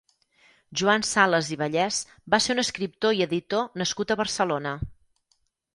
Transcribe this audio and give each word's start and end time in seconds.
Joan 0.81 1.05
Sales 1.09 1.51
i 1.55 1.57
Vallès 1.63 2.01
va 2.35 2.41
ser 2.47 2.57
un 2.57 2.65
escriptor 2.65 3.17
i 3.21 3.25
editor 3.29 3.73
nascut 3.83 4.17
a 4.17 4.23
Barcelona. 4.25 4.75